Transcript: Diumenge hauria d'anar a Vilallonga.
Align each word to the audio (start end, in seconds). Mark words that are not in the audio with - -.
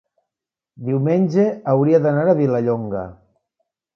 Diumenge 0.85 1.43
hauria 1.75 2.01
d'anar 2.05 2.25
a 2.33 2.37
Vilallonga. 2.41 3.07